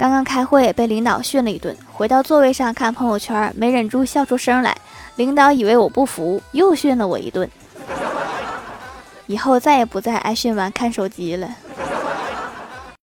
[0.00, 4.74] 刚刚开会被领导训了一顿回到座位上看朋友圈没忍住笑出声来
[5.16, 7.46] 领导以为我不服又训了我一顿。
[9.26, 11.46] 以后再也不在挨训完看手机了。